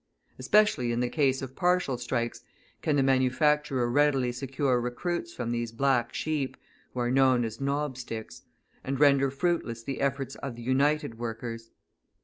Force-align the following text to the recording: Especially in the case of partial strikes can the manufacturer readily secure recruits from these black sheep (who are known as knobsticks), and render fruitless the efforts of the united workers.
Especially 0.39 0.91
in 0.91 0.99
the 0.99 1.09
case 1.09 1.43
of 1.43 1.55
partial 1.55 1.95
strikes 1.95 2.41
can 2.81 2.95
the 2.95 3.03
manufacturer 3.03 3.87
readily 3.87 4.31
secure 4.31 4.81
recruits 4.81 5.31
from 5.31 5.51
these 5.51 5.71
black 5.71 6.11
sheep 6.11 6.57
(who 6.95 6.99
are 7.01 7.11
known 7.11 7.45
as 7.45 7.59
knobsticks), 7.61 8.41
and 8.83 8.99
render 8.99 9.29
fruitless 9.29 9.83
the 9.83 10.01
efforts 10.01 10.33
of 10.37 10.55
the 10.55 10.63
united 10.63 11.19
workers. 11.19 11.69